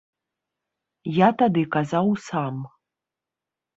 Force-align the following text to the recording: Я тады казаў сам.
Я 1.17 1.29
тады 1.41 1.61
казаў 1.75 2.07
сам. 2.29 2.55